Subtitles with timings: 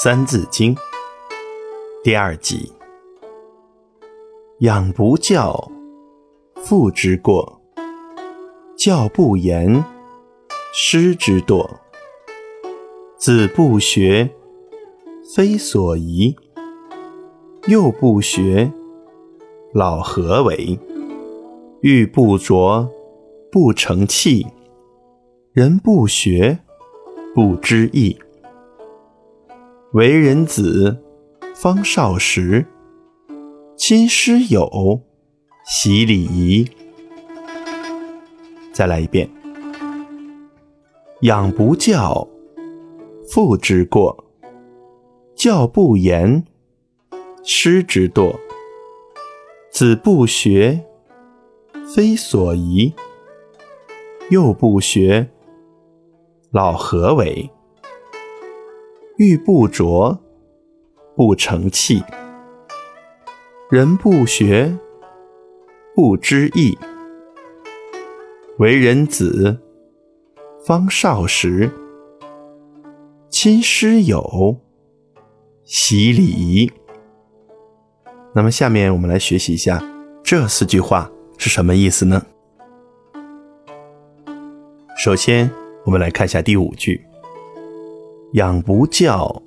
[0.00, 0.72] 三字经》
[2.04, 2.72] 第二集：
[4.60, 5.72] 养不教，
[6.54, 7.58] 父之过；
[8.76, 9.84] 教不严，
[10.72, 11.68] 师之惰。
[13.16, 14.30] 子不学，
[15.34, 16.36] 非所宜；
[17.66, 18.70] 幼不学，
[19.74, 20.78] 老何为？
[21.80, 22.88] 玉不琢，
[23.50, 24.46] 不成器；
[25.52, 26.60] 人不学，
[27.34, 28.16] 不知义。
[29.92, 31.02] 为人子，
[31.54, 32.66] 方少时，
[33.74, 35.00] 亲师友，
[35.64, 36.68] 习礼仪。
[38.70, 39.26] 再来一遍：
[41.22, 42.28] 养不教，
[43.30, 44.14] 父之过；
[45.34, 46.44] 教不严，
[47.42, 48.36] 师之惰。
[49.70, 50.84] 子不学，
[51.94, 52.92] 非所宜；
[54.28, 55.30] 幼不学，
[56.50, 57.50] 老何为？
[59.18, 60.16] 玉不琢，
[61.16, 62.00] 不成器；
[63.68, 64.72] 人不学，
[65.92, 66.78] 不知义。
[68.58, 69.58] 为人子，
[70.64, 71.68] 方少时，
[73.28, 74.60] 亲师友，
[75.64, 76.70] 习礼仪。
[78.32, 79.82] 那么，下面我们来学习一下
[80.22, 82.24] 这四句话是什么意思呢？
[84.96, 85.50] 首先，
[85.84, 87.07] 我们来看一下第五句。
[88.32, 89.42] 养不教，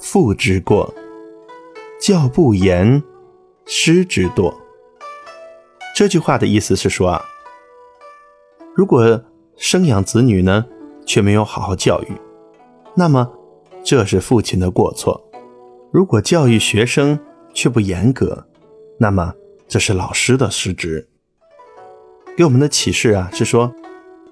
[0.00, 0.92] 父之过；
[2.00, 3.00] 教不严，
[3.64, 4.52] 师之惰。
[5.94, 7.24] 这句话的意思是说啊，
[8.74, 9.22] 如果
[9.56, 10.66] 生养子女呢，
[11.06, 12.12] 却没有好好教育，
[12.96, 13.30] 那么
[13.84, 15.14] 这是父亲的过错；
[15.92, 17.16] 如果教育学生
[17.54, 18.48] 却不严格，
[18.98, 19.32] 那么
[19.68, 21.08] 这是老师的失职。
[22.36, 23.72] 给我们的启示啊，是说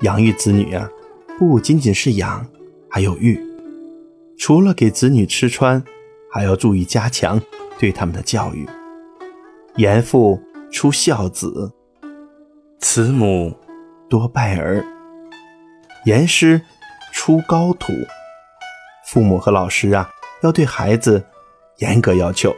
[0.01, 0.91] 养育子女啊，
[1.39, 2.45] 不仅仅是养，
[2.91, 3.41] 还有育。
[4.39, 5.83] 除了给子女吃穿，
[6.31, 7.41] 还要注意加强
[7.79, 8.69] 对他们的教育。
[9.77, 11.73] 严父出孝子，
[12.79, 13.55] 慈母
[14.09, 14.85] 多败儿。
[16.05, 16.61] 严师
[17.13, 17.93] 出高徒，
[19.07, 20.11] 父母和老师啊，
[20.43, 21.25] 要对孩子
[21.79, 22.55] 严格要求。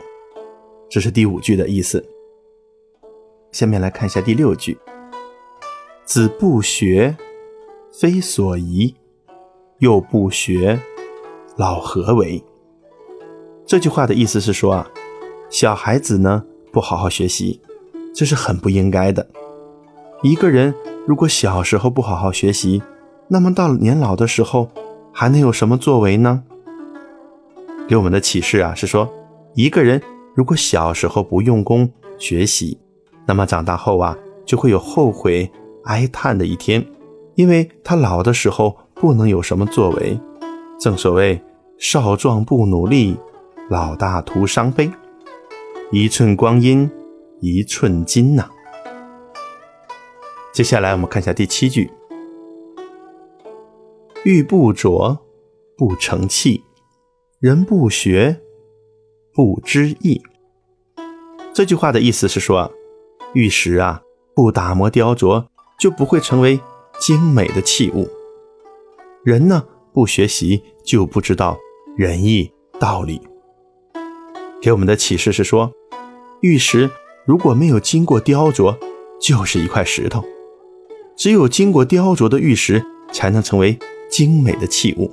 [0.90, 2.04] 这是第五句的意思。
[3.52, 4.78] 下面来看一下第六句：
[6.04, 7.16] 子不学，
[7.92, 8.94] 非所宜；
[9.78, 10.78] 幼不学。
[11.58, 12.40] 老何为？
[13.66, 14.88] 这句话的意思是说啊，
[15.50, 17.60] 小孩子呢不好好学习，
[18.14, 19.26] 这是很不应该的。
[20.22, 20.72] 一个人
[21.04, 22.80] 如果小时候不好好学习，
[23.26, 24.70] 那么到年老的时候
[25.12, 26.44] 还能有什么作为呢？
[27.88, 29.12] 给我们的启示啊是说，
[29.54, 30.00] 一个人
[30.36, 32.78] 如果小时候不用功学习，
[33.26, 35.50] 那么长大后啊就会有后悔
[35.86, 36.86] 哀叹的一天，
[37.34, 40.16] 因为他老的时候不能有什么作为。
[40.78, 41.36] 正所谓。
[41.78, 43.16] 少壮不努力，
[43.70, 44.90] 老大徒伤悲。
[45.92, 46.90] 一寸光阴
[47.40, 48.50] 一寸金呐。
[50.52, 51.88] 接下来我们看一下第七句：
[54.24, 55.16] 玉不琢，
[55.76, 56.60] 不成器；
[57.38, 58.40] 人不学，
[59.32, 60.20] 不知义。
[61.54, 62.72] 这句话的意思是说，
[63.34, 64.02] 玉石啊，
[64.34, 65.46] 不打磨雕琢，
[65.78, 66.60] 就不会成为
[66.98, 68.08] 精美的器物。
[69.22, 71.56] 人呢，不学习，就不知道。
[71.98, 72.48] 仁义
[72.78, 73.20] 道理，
[74.62, 75.72] 给我们的启示是说，
[76.42, 76.88] 玉石
[77.24, 78.78] 如果没有经过雕琢，
[79.20, 80.20] 就是一块石头；
[81.16, 82.80] 只有经过雕琢的玉石，
[83.12, 83.76] 才能成为
[84.08, 85.10] 精美的器物。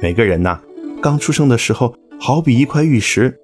[0.00, 0.58] 每个人呐，
[1.02, 3.38] 刚出生的时候，好比一块玉石，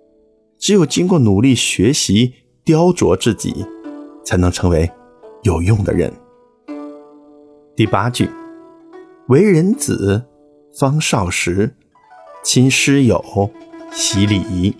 [0.59, 2.33] 只有经过努力学习
[2.65, 3.67] 雕琢自己，
[4.25, 4.91] 才能成为
[5.43, 6.11] 有用的人。
[7.77, 8.31] 第八句，
[9.29, 10.25] 为人子，
[10.75, 11.71] 方少时。
[12.45, 13.51] 亲师友，
[13.91, 14.77] 习礼仪。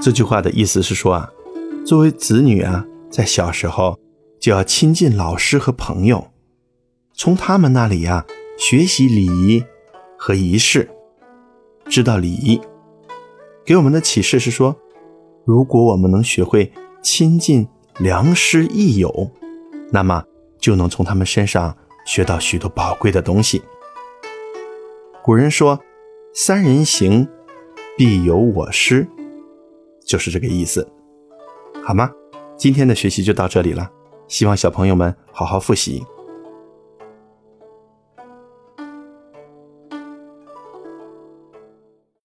[0.00, 1.32] 这句话的意思是说啊，
[1.86, 3.98] 作为子女啊，在小时候
[4.38, 6.28] 就要亲近老师和朋友，
[7.14, 8.26] 从他们那里呀
[8.58, 9.64] 学习礼仪
[10.18, 10.90] 和仪式，
[11.86, 12.60] 知道礼仪。
[13.64, 14.76] 给我们的启示是说，
[15.46, 16.70] 如果我们能学会
[17.02, 17.66] 亲近
[17.98, 19.30] 良师益友，
[19.90, 20.22] 那么
[20.58, 23.62] 就能从他们身上学到许多宝贵的东西。
[25.24, 25.80] 古人说。
[26.34, 27.28] 三人行，
[27.94, 29.06] 必有我师，
[30.02, 30.90] 就是这个意思，
[31.84, 32.10] 好吗？
[32.56, 33.90] 今天的学习就到这里了，
[34.28, 36.02] 希望小朋友们好好复习。